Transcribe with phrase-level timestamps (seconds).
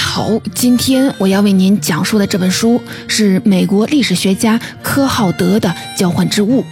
[0.00, 6.62] 好，今天我要为您讲述的这本书是美国历史学家科浩德的《交换之物》，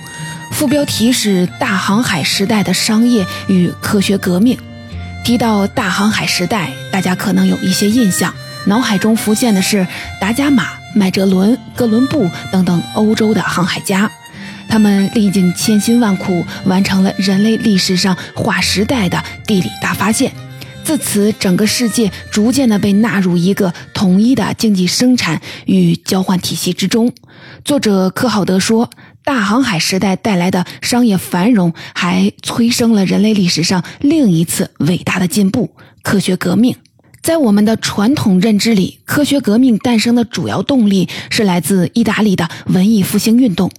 [0.50, 4.56] 副标题是《大航海时代的商业与科学革命》。
[5.24, 8.34] 提到大航海时代，大家可能有一些印象，
[8.66, 9.86] 脑海中浮现的是
[10.20, 14.10] 达伽马、麦哲伦、哥伦布等等欧洲的航海家，
[14.68, 20.32] 他们历尽千辛万苦，完成了人类历史上划时代的地理大发现。
[20.88, 27.12] 自此，整个世界逐渐的被纳入一个统一的经济生产与交换体系之中。
[27.62, 28.88] 作者科浩德说，
[29.22, 36.74] 大航海时代带来的商业繁荣，还催生了人类历史上另一次伟大的进步——科学革命。
[37.20, 43.70] 在我们的传统认知里，科学革命诞生的主要动力是来自意大利的文艺复兴运动。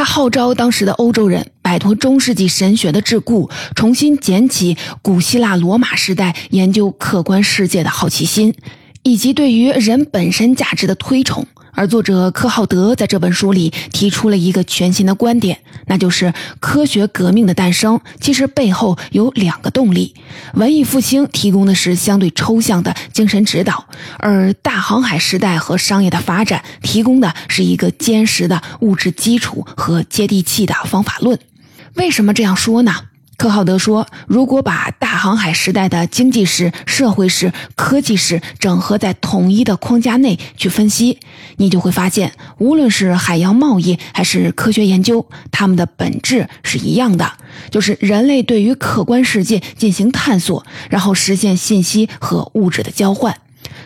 [0.00, 8.54] 他号召当时的欧洲人摆脱中世纪神学的桎梏，重新捡起古希腊罗马时代研究客观世界的好奇心，
[9.02, 11.46] 以及对于人本身价值的推崇。
[11.72, 20.14] 而作者科浩德在这本书里提出了一个全新的观点，那就是科学革命的诞生其实背后有两个动力：
[20.54, 23.86] 文艺复兴提供的是相对抽象的精神指导，
[24.18, 31.38] 而大航海时代和商业的发展提供的是一个坚实的物质基础和接地气的方法论。
[31.94, 32.94] 为什么这样说呢？
[33.40, 41.18] 科浩德说：“如果把大航海时代的经济史、社会史、科技史整合在统一的框架内去分析，
[41.56, 47.32] 你就会发现，无论是海洋贸易还是科学研究，它们的本质是一样的，
[47.70, 53.34] 就是人类对于客观世界进行探索，然后实现信息和物质的交换。”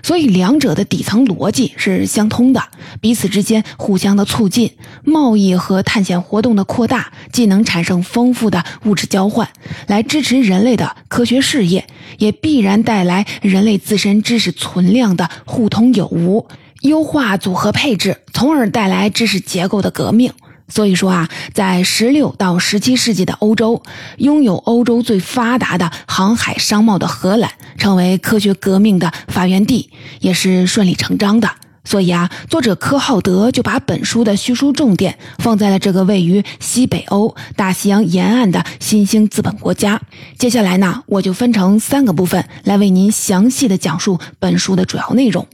[0.02, 2.62] 所以，两者的底层逻辑是相通的，
[3.00, 4.72] 彼此之间互相的促进。
[5.02, 9.48] 贸易和探险活动的扩大，既能产生丰富的物质交换，
[9.86, 11.86] 来支持人类的科学事业，
[12.18, 16.46] 也必然带来人类自身知识存量的互通有无，
[16.82, 20.32] 优化组合配置，从而带来知识结构的革命。
[20.74, 23.80] 所以说啊，在十六到十七世纪的欧洲，
[24.18, 27.48] 拥有欧洲最发达的航海商贸的荷兰，
[27.78, 31.48] 成为科学革命的发源地，也是顺理成章的。
[31.84, 40.00] 所以啊，作者科浩德就把本书的叙述重点放在了这个位于西北欧大西洋沿岸的新兴资本国家。
[40.36, 45.46] 接下来呢，我就分成三个部分来为您详细的讲述本书的主要内容。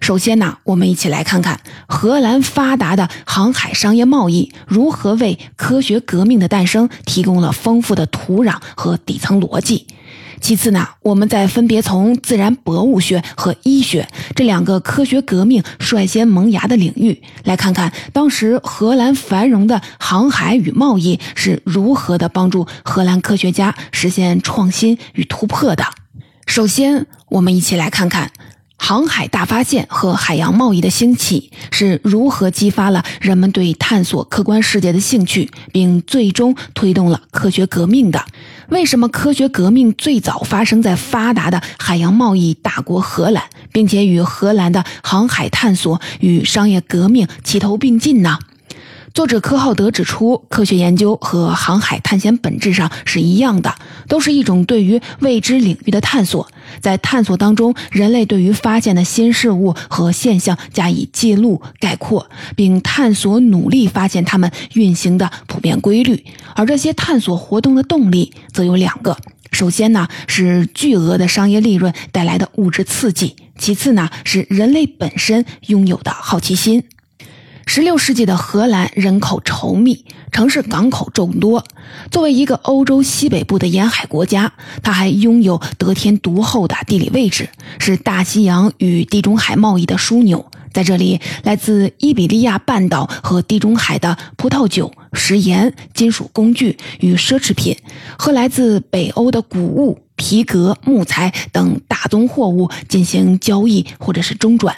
[0.00, 9.86] 首先呢，我们一起来看看荷兰发达的航海商业贸易如何为科学革命的诞生提供了丰富的土壤和底层逻辑。
[10.40, 25.84] 其次呢，我们再分别从自然博物学和医学这两个科学革命率先萌芽的领域来看看当时荷兰繁荣的航海与贸易是如何的帮助荷兰科学家实现创新与突破的。
[26.46, 28.30] 首先，我们一起来看看。
[28.78, 38.24] 航海大发现和海洋贸易的兴起是如何激发了人们对探索客观世界的兴趣，并最终推动了科学革命的？
[38.68, 48.38] 为什么科学革命最早发生在发达的海洋贸易大国荷兰，并且与荷兰的航海探索与商业革命齐头并进呢？
[49.18, 53.74] 作者科浩德指出，科学研究和航海探险本质上是一样的，
[54.06, 56.48] 都是一种对于未知领域的探索。
[56.80, 66.24] 在探索当中，人类对于发现的新事物和现象加以记录、概括，并探索努力发现它们运行的普遍规律。
[66.54, 69.16] 而这些探索活动的动力则有两个：
[69.50, 76.84] 首先呢是巨额的商业利润带来的物质刺激；其次呢是人类本身拥有的好奇心。
[77.70, 81.62] 十六世纪的荷兰人口稠密，城市港口众多。
[82.10, 90.50] 作为一个欧洲西北部的沿海国家，它还拥有得天独厚的地理位置，是大西洋与地中海贸易的枢纽。
[90.72, 97.76] 在这里，来自伊比利亚半岛和地中海的葡萄酒、食盐、金属工具与奢侈品，
[98.16, 104.74] 和来自北欧的谷物、皮革、木材等大宗货物进行交易或者是中转。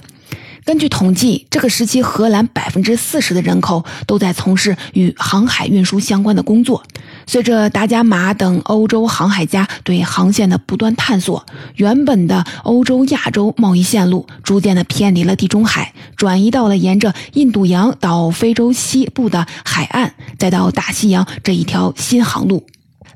[0.65, 6.83] 根据统计，这个时期荷兰百分之四十的人口都在从事与航海运输相关的工作。
[7.27, 11.45] 随着达伽马等欧洲航海家对航线的不断探索，
[11.77, 22.67] 原本的欧洲亚洲贸易线路逐渐的偏离了地中海，转移到了沿着印度洋到非洲西部的海岸，再到大西洋这一条新航路。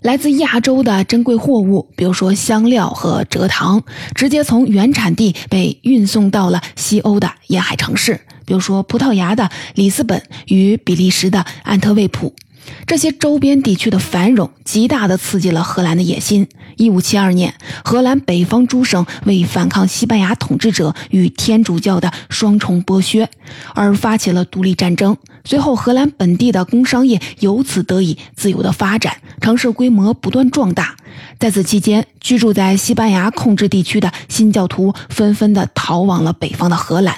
[0.05, 3.83] 来自亚洲的珍贵货物，比如说香料和蔗糖，
[4.15, 12.35] 直接从原产地被运送到了西欧的沿海城市，比如说葡萄牙的里斯本与比利时的安特卫普。
[12.87, 16.49] 这些周边地区的繁荣，极大地刺激了荷兰的野心。
[16.77, 23.31] 一五七二年，荷兰北方诸省为反抗西班牙统治者与天主教的双重剥削，
[23.75, 25.17] 而发起了独立战争。
[25.45, 30.97] 随后，荷兰本地的工商业由此得以自由的发展，城市规模不断壮大。
[31.39, 37.17] 在此期间，居住在西班牙控制地区的新教徒纷纷的逃往了北方的荷兰，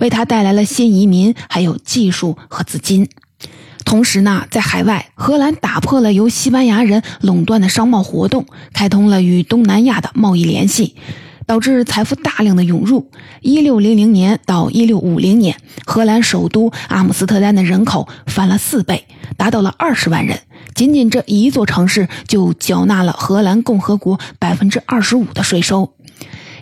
[0.00, 3.08] 为他带来了新移民，还有技术和资金。
[3.84, 10.96] 同时呢，在海外，荷兰打破了由西班牙人垄断的商贸活动，开通了与东南亚的贸易联系，
[11.46, 13.10] 导致财富大量的涌入。
[13.40, 19.06] 一六零零年到一六五零年，荷兰首都阿姆斯特丹的人口翻了四倍，
[19.36, 20.40] 达到了二十万人。
[20.74, 25.94] 仅仅这一座城市就缴纳了荷兰共和国百分之二十五的税收。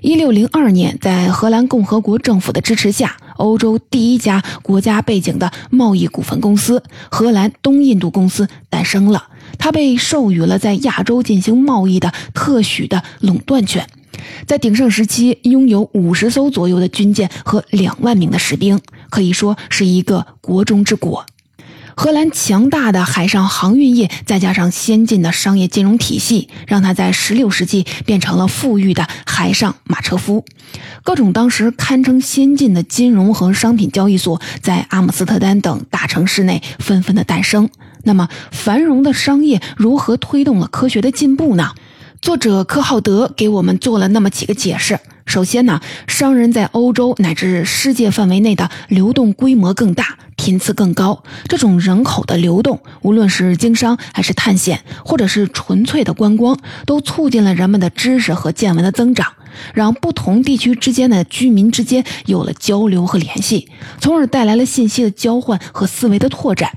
[0.02, 3.16] 一六零二年，在荷兰共和国政府的支持下。
[3.36, 9.24] 欧洲第一家国家背景的贸易股份公司——荷兰东印度公司诞生了。
[9.58, 13.88] 它被授予了在亚洲进行贸易的特许的垄断权。
[14.46, 18.80] 在鼎盛时期，拥有五十艘左右的军舰和两万名的士兵，
[19.10, 21.26] 可以说是一个国中之国。
[21.96, 30.44] 荷兰强大的海上航运业，再加上先进的商业金融体系，让它在16世纪变成了富裕的海上马车夫。
[31.04, 37.70] 各种当时堪称先进的金融和商品交易所在阿姆斯特丹等大城市内纷纷的诞生。
[38.02, 41.70] 那么，繁荣的商业如何推动了科学的进步呢？
[42.24, 44.98] 作者科浩德给我们做了那么几个解释。
[45.26, 50.16] 首先呢，商人在欧洲乃至世界范围内的流动规模更大。
[50.34, 59.30] 频次更高，这种人口的流动，无论是经商还是探险，或者是纯粹的观光，都促进了人们的知识和见闻的增长，
[59.74, 63.68] 让不同地区之间的居民之间有了交流和联系，
[64.00, 66.70] 从而带来了信息的交换和思维的拓展。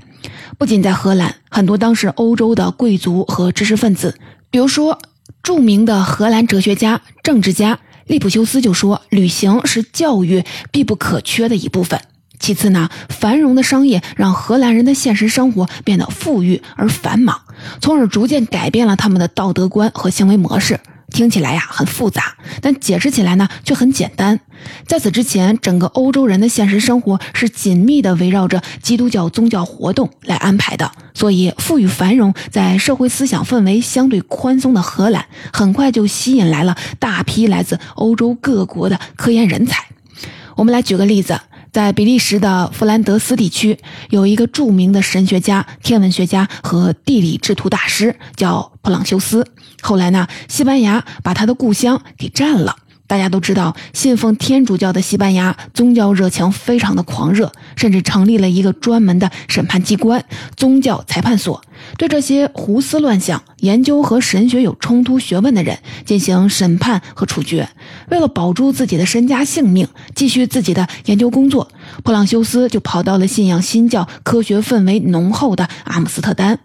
[0.58, 4.18] 不仅在荷兰，很多当时欧洲的贵族和知识分子，
[4.50, 4.98] 比如说
[5.48, 11.98] 著名的荷兰哲学家、政治家利普修斯就说：“旅行是教育必不可缺的一部分。”
[12.38, 17.40] 其次呢，繁荣的商业让荷兰人的现实生活变得富裕而繁忙，
[17.80, 20.80] 从而逐渐改变了他们的道德观和行为模式。
[21.10, 24.38] 听起来呀很复杂，但解释起来呢却很简单。
[24.86, 39.84] 在此之前，整个欧洲人的现实生活是紧密地围绕着基督教宗教活动来安排的，所以富裕繁荣，在社会思想氛围相对宽松的荷兰，很快就吸引来了大批来自欧洲各国的科研人才。
[40.56, 41.40] 我们来举个例子。
[41.72, 43.78] 在比利时的弗兰德斯地区，
[44.10, 49.46] 有一个著名的神学家、天文学家和地理制图大师，叫普朗修斯。
[49.80, 52.76] 后来呢，西班牙把他的故乡给占了。
[53.08, 60.22] 大家都知道，信奉天主教的西班牙宗教热情非常的狂热，甚至成立了一个专门的审判机关——
[60.56, 61.62] 宗教裁判所，
[61.96, 67.68] 对这些胡思乱想、研究和神学有冲突学问的人进行审判和处决。
[68.10, 71.68] 为了保住自己的身家性命，继续自己的研究工作，
[72.04, 76.60] 普朗修斯就跑到了信仰新教、科学氛围浓厚的阿姆斯特丹。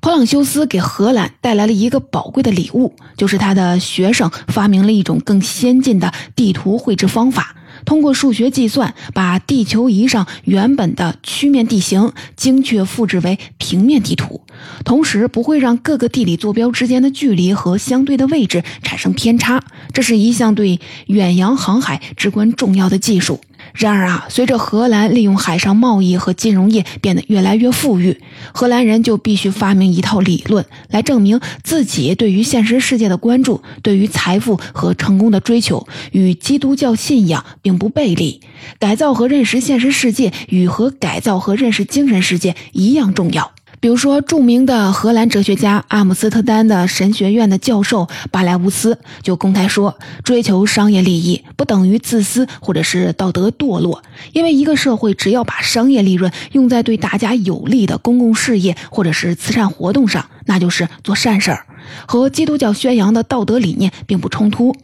[0.00, 14.40] 普朗修斯给荷兰带来了一个宝贵的礼物，就是他的学生发明了一种更先进的地图绘制方法，通过数学计算，把地球仪上原本的曲面地形精确复制为平面地图，
[14.84, 19.62] 同时不会让各个地理坐标之间的距离和相对的位置产生偏差。
[19.92, 23.40] 这是一项对远洋航海至关重要的技术。
[23.78, 28.20] 然而啊，随着荷兰利用海上贸易和金融业变得越来越富裕，
[28.52, 38.40] 荷兰人就必须发明一套理论来证明自己对于现实世界的关注，对于财富和成功的追求与基督教信仰并不背离。
[38.80, 43.52] 改造和认识现实世界与和改造和认识精神世界一样重要。
[43.80, 61.64] 比如说，著名的荷兰哲学家、阿姆斯特丹的神学院的教授巴莱乌斯就公开说：“追求商业利益不等于自私或者是道德堕落，因为一个社会只要把商业利润用在对大家有利的公共事业或者是慈善活动上，那就是做善事儿，
[62.06, 64.74] 和基督教宣扬的道德理念并不冲突。”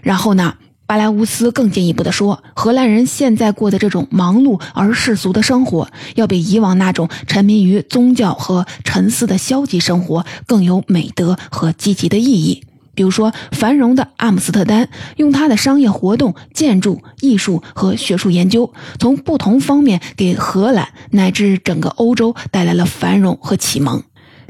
[0.00, 0.54] 然后呢？
[0.88, 12.64] 巴莱乌斯更进一步地说，荷兰人现在过的这种忙碌而世俗的生活，要比以往那种沉迷于宗教和沉思的消极生活更有美德和积极的意义。
[12.94, 24.02] 比如说，繁荣的阿姆斯特丹用它的商业活动、建筑、艺术和学术研究，从不同方面给荷兰乃至整个欧洲带来了繁荣和启蒙。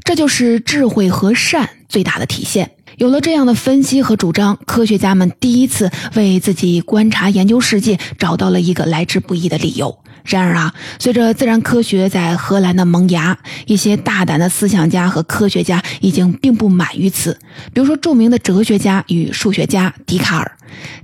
[0.04, 2.70] 这就是智慧和善最大的体现。
[2.98, 9.96] 有了这样的分析和主张，科学家们第一次为自己观察研究世界找到了一个来之不易的理由。
[10.24, 17.38] 然而啊，随着自然科学在荷兰的萌芽，一些大胆的思想家和科学家已经并不满于此。
[17.72, 20.52] 比如说，著名的哲学家与数学家笛卡尔。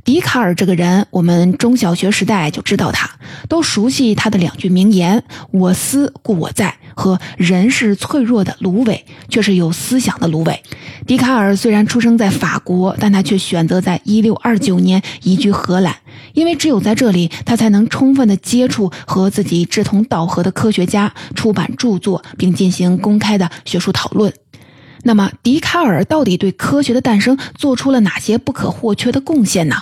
[0.02, 3.08] 笛卡尔这个人，我们中小学时代就知道他，
[3.48, 5.22] 都熟悉他的两句名言
[5.52, 10.62] ：“我思故我在”和“人是脆弱的芦苇，却是有思想的芦苇”。
[11.06, 15.94] 笛卡尔虽然出生在法国，但他却选择在1629年移居荷兰。
[16.32, 24.32] 因为只有在这里，他才能充分的接触和自己志同道合的科学家，出版著作，并进行公开的学术讨论。
[25.02, 29.76] 那么，笛卡尔到底对科学的诞生做出了哪些不可或缺的贡献呢？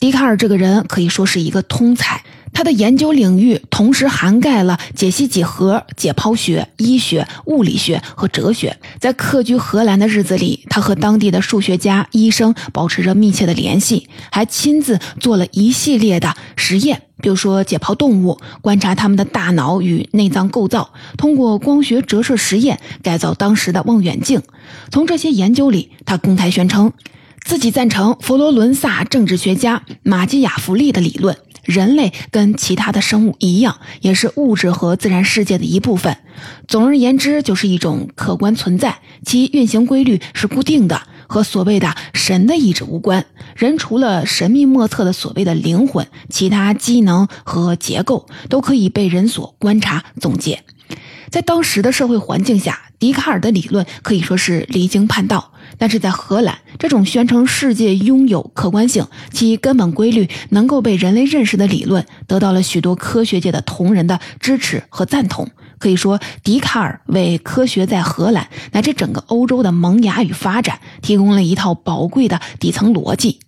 [0.00, 2.24] 笛卡尔这个人可以说是一个通才。
[2.54, 8.78] 他的研究领域同时涵盖了解析几何、解剖学、医学、物理学和哲学。
[9.00, 24.40] 在客居荷兰的日子里，他和当地的数学家、医生保持着密切的联系，还亲自做了一系列的实验，比如说解剖动物、观察他们的大脑与内脏构造，通过光学折射实验改造当时的望远镜。
[24.92, 26.92] 从这些研究里，他公开宣称
[27.44, 31.36] 自己赞成佛罗伦萨政治学家马基雅弗利的理论。
[31.64, 36.16] 人类跟其他的生物一样，也是物质和自然世界的一部分。
[36.66, 43.24] 总而言之，就是一种客观存在，其运行规律是固定的，和所谓的神的意志无关。
[43.56, 50.64] 人除了神秘莫测的所谓的灵魂，其他机能和结构都可以被人所观察总结。
[51.30, 55.52] 在当时的社会环境下，笛卡尔的理论可以说是离经叛道。
[55.76, 65.50] 但是在荷兰，这种宣称世界拥有客观性、其根本规律能够被人类认识的理论，得到了许多科学界的同仁的支持和赞同。
[65.78, 73.40] 可以说，笛卡尔为科学在荷兰乃至整个欧洲的萌芽与发展提供了一套宝贵的底层逻辑。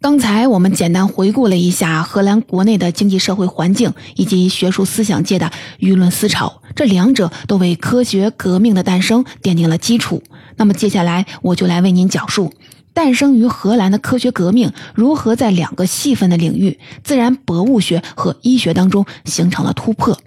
[0.00, 10.22] 刚才我们简单回顾了一下荷兰国内的经济社会环境以及学术思想界的舆论思潮，这两者都为科学革命的诞生奠定了基础。
[10.56, 12.52] 那么接下来我就来为您讲述，
[12.92, 20.18] 诞生于荷兰的科学革命如何在两个细分的领域——自然博物学和医学当中形成了突破。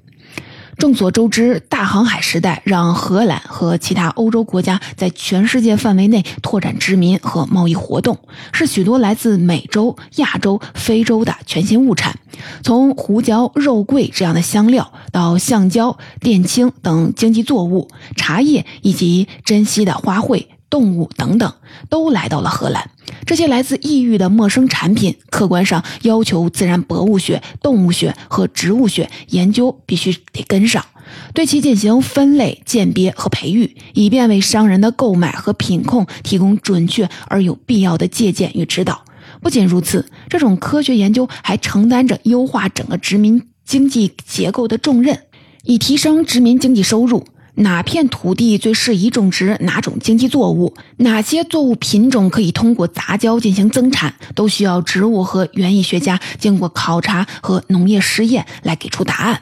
[0.78, 8.20] 众所周知，大航海时代让荷兰和其他欧洲国家在全世界范围内拓展殖民和贸易活动，
[8.54, 12.20] 是许多来自美洲、亚洲、非洲的全新物产，
[12.62, 20.46] 从胡椒、肉桂这样的香料，到橡胶、靛青等经济作物、茶叶以及珍稀的花卉。
[20.70, 21.54] 动物等等
[21.88, 22.92] 都来到了荷兰，
[23.26, 30.86] 这些来自异域的陌生产品，客观上要求自然博物学、动物学和植物学研究必须得跟上，
[31.34, 39.04] 对其进行分类、鉴别和培育，以便为商人的购买和品控提供准确而有必要的借鉴与指导。
[39.42, 45.20] 不仅如此，这种科学研究还承担着优化整个殖民经济结构的重任，
[45.64, 47.26] 以提升殖民经济收入。
[47.58, 50.76] 哪片土地最适宜种植哪种经济作物？
[50.98, 54.14] 哪些作物品种可以通过杂交进行增产？
[54.36, 59.42] 都需要植物和园艺学家经过考察和农业实验来给出答案。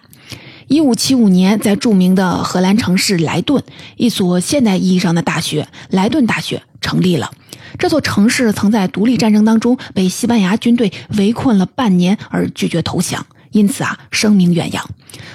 [0.68, 3.62] 一五七五年，在著名的荷兰城市莱顿，
[3.98, 7.30] 一所现代意义上的大学——莱顿大学成立了。
[7.78, 13.26] 这座城市曾在独立战争当中被西班牙军队围困了半年，而拒绝投降。
[13.52, 14.90] 因此啊，声名远扬。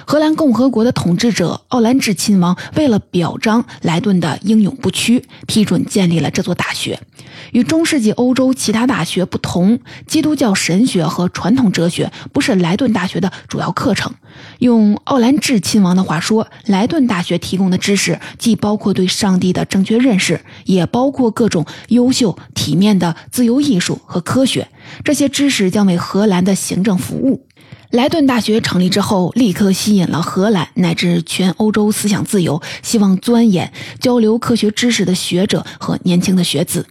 [0.05, 6.99] 荷兰共和国的统治者奥兰治亲王为了表彰莱顿的英勇不屈，批准建立了这座大学。
[7.51, 14.13] 与中世纪欧洲其他大学不同，基督教神学和传统哲学不是莱顿大学的主要课程。
[14.59, 24.67] 用奥兰治亲王的话说，莱顿大学提供的知识既包括对上帝的正确认识，也包括各种优秀体面的自由艺术和科学。
[25.03, 27.47] 这些知识将为荷兰的行政服务。
[27.91, 36.87] 莱顿大学成立之后，立刻吸引了荷兰乃至全欧洲思想自由、希望钻研、交流科学知识的学者和年轻的学子。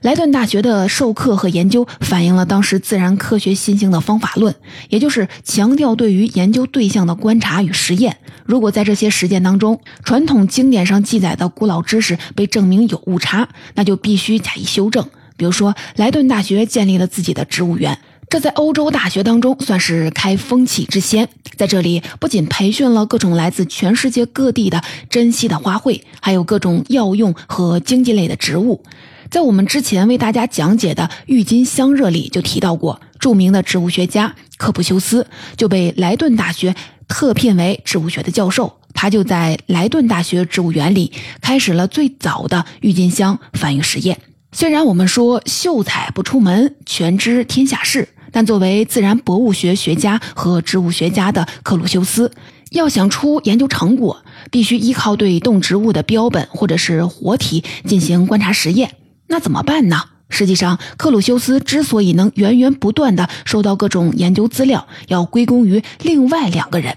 [0.00, 4.54] 莱顿大学的授课和研究反映了当时自然科学新兴的方法论，
[4.88, 8.16] 也就是强调对于研究对象的观察与实验。
[8.46, 15.06] 如果在这些实践当中，传统经典上记载的古老知识被证明有误差，那就必须加以修正。
[15.38, 17.96] 比如说，莱顿大学建立了自己的植物园。
[18.28, 21.26] 这在欧洲大学当中算是开风气之先，
[21.56, 28.84] 在这里不仅培训了各种来自全世界各地的珍稀的花卉，还有各种药用和经济类的植物。
[29.30, 35.26] 在我们之前为大家讲解的郁金香热里就提到过，著名的植物学家科普修斯
[35.56, 36.74] 就被莱顿大学
[37.06, 44.18] 特聘为植物学的教授，他就在莱顿大学植物园里开始了最早的郁金香繁育实验。
[44.50, 52.32] 虽然我们说秀才不出门，全知天下事，但作为自然博物学学家和植物学家的克鲁修斯，
[52.70, 58.92] 要想出研究成果，必须依靠对动植物的标本或者是活体进行观察实验。
[59.26, 60.02] 那怎么办呢？
[60.30, 66.96] 实际上，克鲁修斯之所以能源源不断的收到各种研究资料，要归功于另外两个人。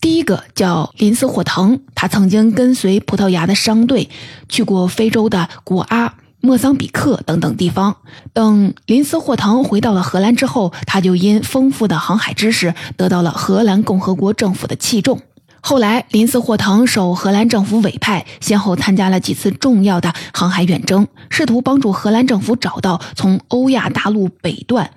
[0.00, 4.10] 第一个叫林斯霍腾，他曾经跟随葡萄牙的商队
[4.48, 6.14] 去过非洲的古阿。
[6.42, 7.96] 莫桑比克等等地方。
[8.34, 15.22] 等林斯霍腾回到了荷兰之后，他就因丰富的航海知识得到了荷兰共和国政府的器重。
[15.60, 24.90] 后来，林斯霍腾受荷兰政府委派，先后参加了几次重要的航海远征，试图帮助荷兰政府找到从欧亚大陆北段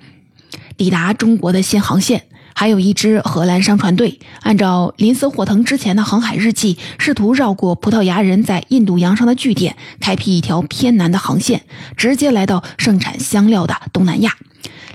[0.76, 2.24] 抵达中国的新航线。
[2.58, 11.64] 还有一支荷兰商船队，按照林斯霍腾之前的航海日记，试图绕过葡萄牙人在印度洋上的据点，开辟一条偏南的航线，
[11.98, 14.32] 直接来到盛产香料的东南亚。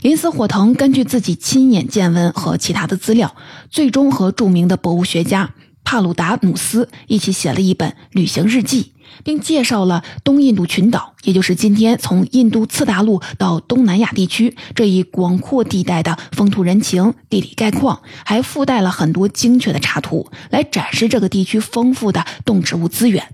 [0.01, 3.37] 林斯霍腾根据自己亲眼见闻和其他的资料，
[3.69, 5.51] 最终和著名的博物学家
[5.85, 8.95] 帕鲁达努斯一起写了一本旅行日记。
[9.25, 23.29] 并介绍了东印度群岛，也就是今天从印度次大陆到东南亚地区这一广阔地带的风土人情、地理概况，还附带了很多精确的插图，来展示这个地区丰富的动植物资源。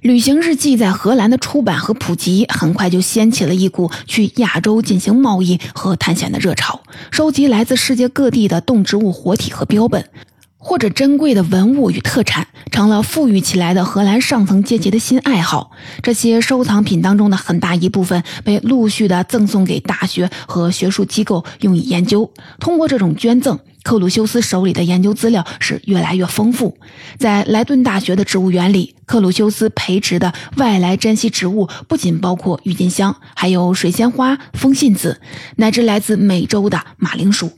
[0.00, 6.80] 旅行日记在荷兰的出版和普及，很快就掀起了一股去亚洲进行贸易和探险的热潮，
[7.12, 10.04] 收集来自世界各地的动植物活体和标本。
[10.62, 15.72] 或者珍贵的文物与特产，成了富裕起来的荷兰上层阶级的新爱好。
[16.02, 22.32] 这些收藏品当中的很大一部分被陆续的赠送给大学和学术机构用以研究。
[22.60, 26.78] 通过这种捐赠，克鲁修斯手里的研究资料是越来越丰富。
[27.18, 35.20] 在莱顿大学的植物园里，克鲁修斯培植的外来珍稀植物不仅包括郁金香，还有水仙花、风信子，
[35.56, 37.50] 乃至来自美洲的马铃薯。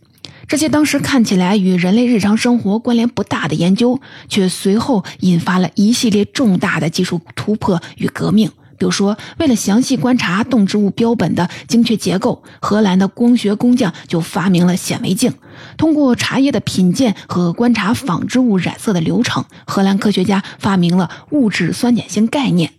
[0.46, 8.50] 这些当时看起来与人类日常生活关联不大的研究，却随后引发了一系列重大的技术突破与革命。
[8.76, 15.32] 比如说，为了详细观察动植物标本的精确结构，荷兰的光学工匠就发明了显微镜。
[15.76, 22.73] 通过茶叶的品鉴和观察纺织物染色的流程，荷兰科学家发明了物质酸碱性概念。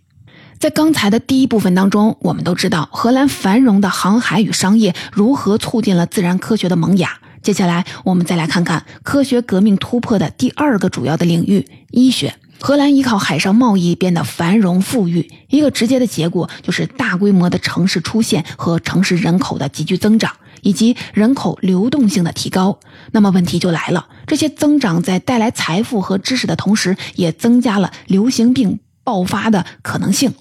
[0.58, 7.18] 在刚才的第一部分当中，我们都知道荷兰繁荣的航海与商业如何促进了自然科学的萌芽。
[7.46, 12.34] 接下来，我们再来看看科学革命突破的第二个主要的领域——医学。
[12.58, 20.32] 荷兰依靠海上贸易变得繁荣富裕，一个直接的结果就是大规模的城市出现和城市人口的急剧增长，
[20.62, 22.80] 以及人口流动性的提高。
[23.12, 30.34] 那么问题就来了：这些增长在带来财富和知识的同时，也增加了流行病爆发的可能性。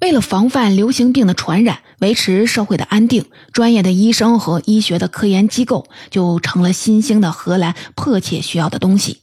[0.00, 9.22] 为了防范流行病的传染，维持社会的安定，专业的医生和医学的科研机构就成了新兴的荷兰迫切需要的东西。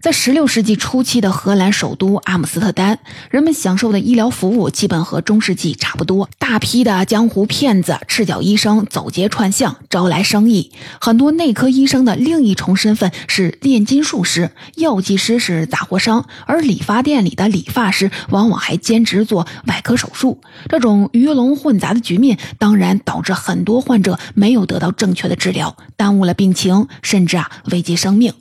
[0.00, 2.98] 在十六世纪初期的荷兰首都阿姆斯特丹，
[3.30, 6.26] 人们享受的医疗服务基本和中世纪差不多。
[6.38, 10.72] 大批的江湖骗子、赤脚医生走街串巷招来生意。
[11.02, 20.40] 很多内科医生的另一重身份是炼金术师，药剂师是杂货商，而理发店里的理发师往往还兼职做外科手术。
[20.70, 28.32] 这种鱼龙混杂的局面，当然导致很多患者没有得到正确的治疗，耽误了病情，甚至啊危及生命。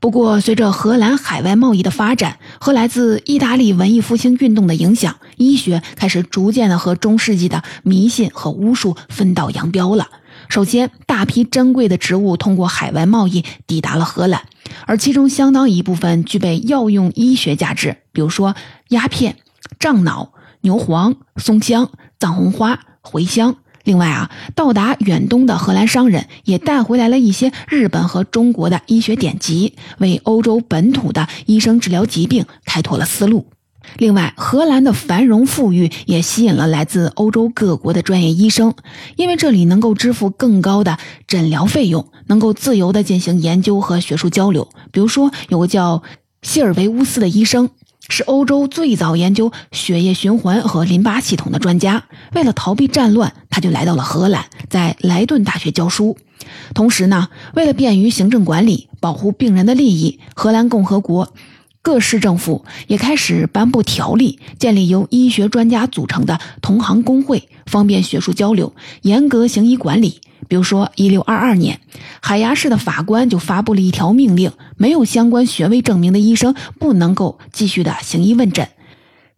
[0.00, 10.08] 不过，随着荷兰海外贸易的发展和来自意大利文艺复兴运动的影响，医学开始逐渐的和中世纪的迷信和巫术分道扬镳了。
[10.48, 14.42] 首先，大批珍贵的植物通过海外贸易抵达了荷兰，
[14.86, 18.54] 而其中相当一部分具备药用医学价值，比如说
[18.88, 19.36] 鸦片、
[19.78, 23.56] 樟脑、牛黄、松香、藏红花、茴香。
[23.84, 33.46] 另外啊，到达远东的荷兰商人也带回来了一些日本和中国的医学典籍，为欧洲本土的医生治疗疾病开拓了思路。
[33.96, 38.74] 另外，荷兰的繁荣富裕也吸引了来自欧洲各国的专业医生，
[39.16, 44.68] 因为这里能够支付更高的诊疗费用，能够自由地进行研究和学术交流。
[44.92, 46.02] 比如说，有个叫
[46.42, 47.70] 希尔维乌斯的医生。
[48.10, 52.04] 是欧洲最早研究血液循环和淋巴系统的专家。
[52.34, 56.18] 为了逃避战乱，他就来到了荷兰，在莱顿大学教书。
[56.74, 61.32] 同时呢，为了便于行政管理，保护病人的利益，荷兰共和国
[61.82, 70.20] 各市政府也开始颁布条例，建立由医学专家组成的同行工会，方便学术交流，严格行医管理。
[70.50, 71.78] 比如说，一六二二年，
[72.20, 78.66] 海牙市的法官就发布了一条命令：没有相关学位证明的医生不能够继续的行医问诊。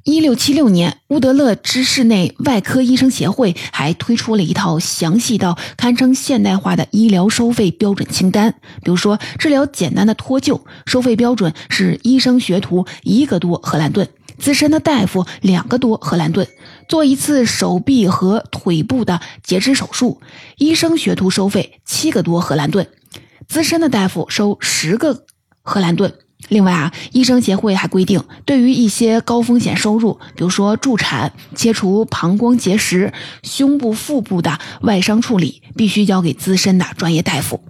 [0.05, 8.55] 一六七六年，乌德勒支市内外科医生协会还推出了一套详细到堪称现代化的医疗收费标准清单。
[8.83, 14.09] 比如说，治疗简单的脱臼，收费标准是医生学徒一个多荷兰盾，
[14.43, 16.49] 资深的大夫两个多荷兰盾。
[16.89, 20.21] 做一次手臂和腿部的截肢手术，
[20.59, 22.89] 医生学徒收费七个多荷兰盾，
[23.47, 25.25] 资深的大夫收十个
[25.63, 26.13] 荷兰盾。
[26.49, 33.13] 另外啊，医生协会还规定，对于一些高风险收入，比如说助产、切除膀胱结石、
[33.45, 37.63] 胸部、腹部的外伤处理，必须交给资深的专业大夫。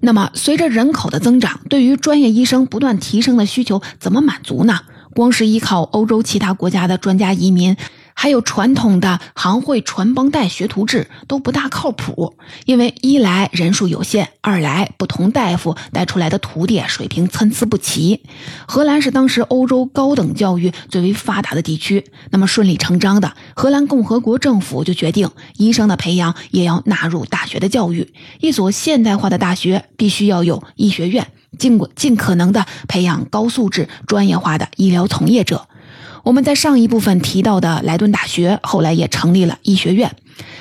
[0.00, 4.82] 那么，随着人口的增长，对于专业医生不断提升的需求，怎么满足呢？
[5.14, 7.76] 光是依靠欧洲其他国家的专家移民。
[8.12, 12.34] 还有传统的行会传帮带学徒制都不大靠谱，
[12.66, 18.20] 因为一来人数有限，二来不同大夫带出来的徒弟水平参差不齐。
[18.66, 28.12] 荷兰是当时欧洲高等教育最为发达的地区，那么顺理成章的，荷兰共和国政府就决定医生的培养也要纳入大学的教育。
[28.40, 31.28] 一所现代化的大学必须要有医学院，
[31.60, 35.68] 尽尽可能的培养高素质、专业化的医疗从业者。
[36.24, 40.16] 我们在上一部分提到的莱顿大学，后来也成立了医学院。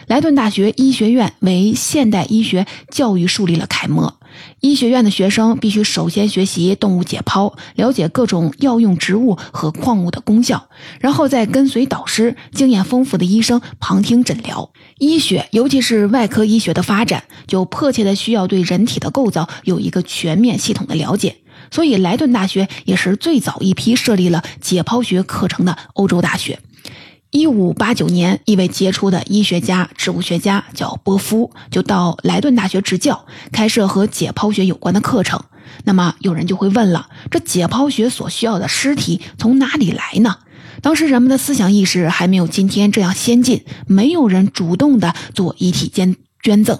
[0.08, 4.19] 莱顿大学医学院为现代医学教育树立了楷模。
[4.60, 14.72] 医学院的学生必须首先学习动物解剖，了解各种药用植物和矿物的功效，然后再跟随导师、经验丰富的医生旁听诊疗。
[14.98, 21.38] 医学，尤其是外科医学的发展，就迫切的需要对人体的构造有一个全面系统的了解。
[21.72, 26.60] 所以，莱顿大学也是最早一批设立了解剖学课程的欧洲大学。
[27.32, 35.44] 一五八九年，一位杰出的医学家、植物学家叫波夫，就到莱顿大学执教，开设和解剖学有关的课程。
[35.84, 40.38] 那么，有人就会问了：这解剖学所需要的尸体从哪里来呢？
[40.82, 46.80] 当时人们的思想意识还没有今天这样先进，没有人主动的做遗体捐捐赠，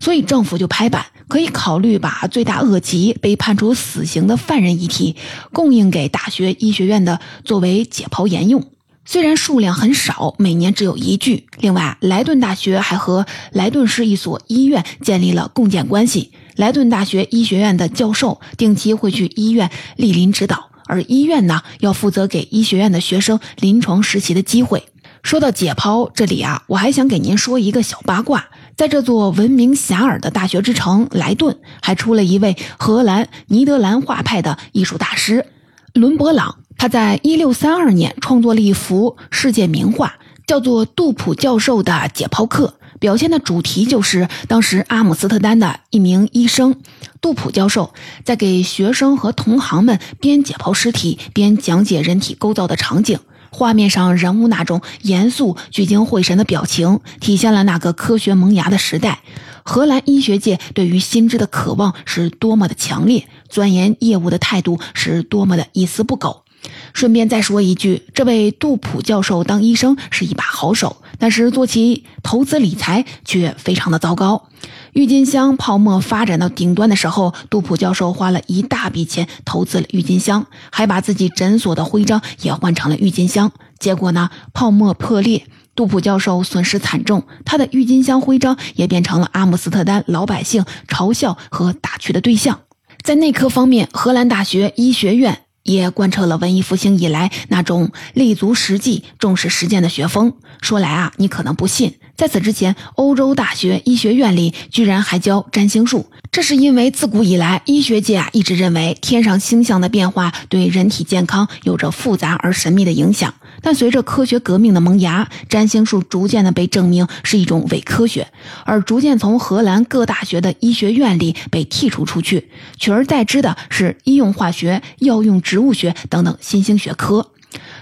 [0.00, 1.06] 所以政府就拍板。
[1.28, 5.14] 可以考虑把罪大恶极、被判处死刑的犯人遗体
[5.52, 8.64] 供应给大学医学院的作为解剖研用，
[9.12, 11.48] 虽然数量很少，每年只有一具。
[11.58, 16.30] 另外，莱顿大学还和莱顿市一所医院建立了共建关系。
[16.54, 24.84] 莱顿大学医学院的教授定期会去医院莅临指导，而医院呢，要负责给医学院的学生临床实习的机会。
[25.24, 28.46] 说到解剖，这里啊，我还想给您说一个小八卦。
[28.76, 35.46] 在这座闻名遐迩的大学之城莱顿，还出了一位荷兰尼德兰画派的艺术大师
[35.94, 36.56] 伦勃朗。
[36.76, 40.14] 他在一六三二年创作了一幅世界名画，
[40.46, 46.74] 叫做《杜普教授的解剖课》，表现的主题就是当时阿姆斯特丹的一名医生
[47.20, 47.92] 杜普教授
[48.24, 53.18] 在给学生和同行们边解剖尸体边讲解人体构造的场景。
[53.52, 59.20] 画面上人物那种严肃、聚精会神的表情，体现了那个科学萌芽的时代。
[59.64, 66.44] 荷兰医学界对于新知的渴望是多么的强烈，钻研业务的态度是多么的一丝不苟。
[66.92, 74.48] 顺便再说一句，这位杜普教授当医生是一把好手，但是做起投资理财却非常的糟糕。
[74.92, 83.52] 郁金香泡沫发展到顶端的时候，杜普教授花了一大笔钱投资了郁金香，还把自己诊所的徽章也换成了郁金香。
[83.78, 92.60] 结果呢，泡沫破裂，杜普教授损失惨重，他的郁金香徽章也变成了阿姆斯特丹老百姓嘲笑和打趣的对象。
[93.02, 95.42] 在内科方面，荷兰大学医学院。
[95.62, 100.32] 也贯彻了文艺复兴以来那种立足实际、重视实践的学风。
[100.62, 106.04] 说来啊，你可能不信，在此之前，欧洲大学医学院里居然还教占星术。
[106.30, 113.32] 这是因为自古以来，医学界啊一直认为天上星象的变化对人体健康有着复杂而神秘的影响。
[113.62, 118.28] 但随着科学革命的萌芽，占星术逐渐的被证明是一种伪科学，
[118.66, 127.30] 而逐渐从荷兰各大学的医学院里被剔除出去，取而代之的是医用化学、药用植物学等等新兴学科。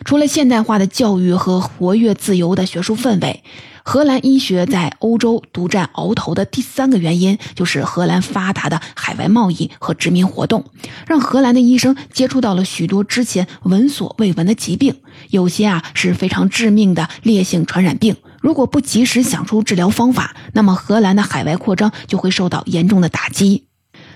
[0.05, 3.43] 除了现代化的教育和活跃自由的学术氛围。
[3.91, 10.63] 荷兰医学在欧洲独占鳌头的第三个原因，就是荷兰发达的海外贸易和殖民活动，
[11.07, 18.15] 让荷兰的医生接触到了许多之前闻所未闻的疾病，有些啊是非常致命的烈性传染病。
[18.43, 23.68] 如果不及时想出治疗方法，那么荷兰的海外扩张就会受到严重的打击。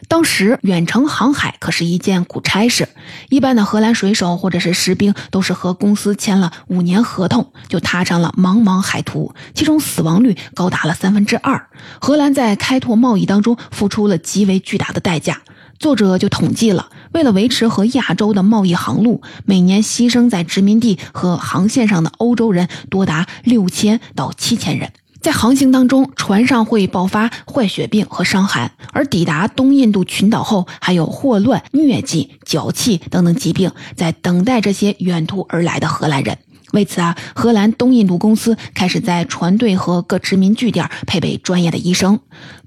[0.08, 2.88] 当时远程航海可是一件苦差事，
[3.30, 11.68] 一般的荷兰水手或者是士兵都是和公司签了五年合同，就踏上了茫茫海途，其中死亡率高达了三分之二。
[12.00, 15.40] 荷兰在开拓贸易当中付出了极为巨大的代价。
[15.78, 24.92] 作者就统计了，为了维持和亚洲的贸易航路，每年牺牲在殖民地和航线上的欧洲人多达六千到七千人。
[25.22, 36.38] 在航行当中，船上会爆发坏血病和伤寒，而抵达东印度群岛后，还有霍乱、疟疾、脚气等等疾病在等待这些远途而来的荷兰人。
[36.72, 42.18] 为此啊，荷兰东印度公司开始在船队和各殖民据点配备专业的医生。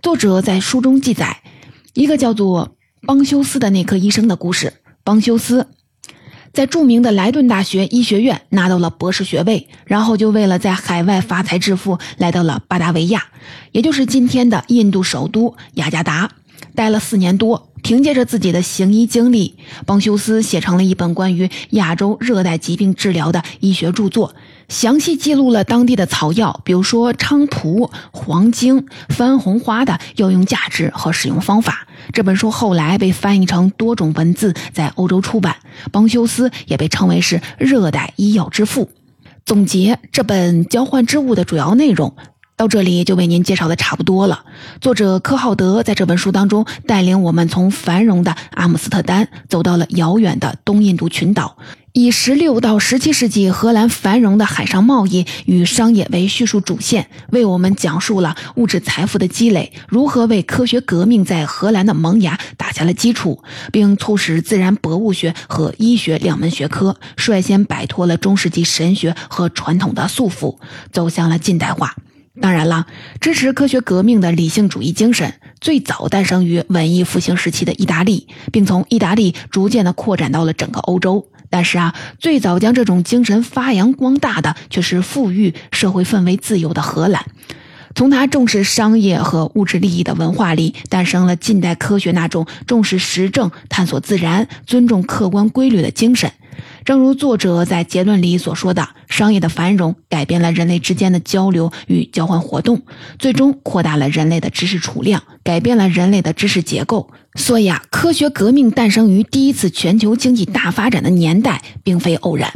[0.01, 1.41] 作者在书中记载
[1.93, 4.75] 一个叫做邦修斯的内科医生的故事。
[5.03, 5.67] 邦修斯。
[6.55, 13.25] 在著名的莱顿大学医学院拿到了博士学位，然后就为了在海外发财致富，来到了巴达维亚，
[13.73, 16.31] 也就是今天的印度首都雅加达，
[16.73, 17.69] 待了四年多。
[17.83, 24.33] 凭借着自己的行医经历，邦修斯写成了一本关于亚洲热带疾病治疗的医学著作，
[24.67, 31.87] 详细记录了当地的草药，比如说菖蒲、黄精、番红花的药用价值和使用方法。
[32.11, 35.57] 这本书后来被翻译成多种文字，在欧洲出版。
[35.91, 38.89] 邦修斯也被称为是热带医药之父。
[39.45, 42.15] 总结这本《交换之物》的主要内容。
[42.57, 44.45] 到这里就为您介绍的差不多了。
[44.79, 51.57] 作者科浩德在这本书当中带领我们从繁荣的阿姆斯特丹走到了遥远的东印度群岛，
[51.91, 70.55] 以十六到十七世纪荷兰繁荣的海上贸易与商业为叙述主线，为我们讲述了物质财富的积累如何为科学革命在荷兰的萌芽打下了基础，并促使自然博物学和医学两门学科率先摆脱了中世纪神学和传统的束缚，
[70.93, 71.93] 走向了近代化。
[72.41, 72.86] 当然了，
[73.21, 81.28] 支持科学革命的理性主义精神最早诞生于文艺复兴时期的意大利，并从意大利逐渐的扩展到了整个欧洲。
[81.50, 87.24] 但是啊，最早将这种精神发扬光大的却是富裕、社会氛围自由的荷兰。
[87.93, 96.30] 从他重视商业和物质利益的文化里，诞生了近代科学那种重视实证、探索自然、尊重客观规律的精神。
[96.86, 102.84] 正如作者在结论里所说的，商业的繁荣改变了人类之间的交流与交换活动，
[103.17, 107.10] 最终扩大了人类的知识储量，改变了人类的知识结构。
[107.34, 112.54] 所以啊，科学革命诞生于第一次全球经济大发展的年代，并非偶然。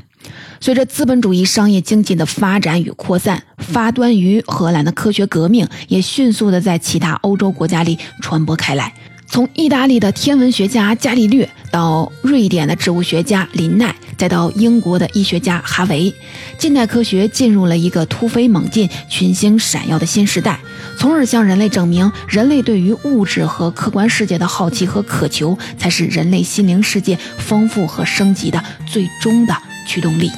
[0.59, 8.93] 随着资本主义商业经济的发展与扩散，发端于荷兰的科学革命也迅速的在其他欧洲国家里传播开来。
[9.29, 16.11] 从意大利的天文学家伽利略到瑞典的植物学家林奈，再到英国的医学家哈维，
[16.57, 20.59] 近代科学进入了一个突飞猛进、群星闪耀的新时代，
[20.97, 29.55] 从而向人类证明，人类对于物质和客观世界的好奇和渴求，才是人类心灵世界丰富和升级的最终的
[29.87, 30.31] 驱动力。